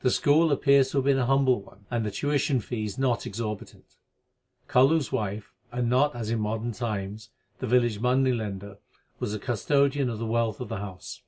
[0.00, 3.94] The school appears to have been a humble one, and the tuition fees not exorbitant.
[4.68, 8.78] Kalu s wife and not, as in modern times, the village money lender
[9.20, 11.22] was the custodian of the wealth of the house.